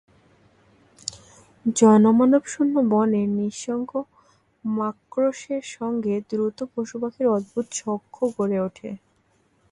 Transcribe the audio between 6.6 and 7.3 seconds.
পশুপাখির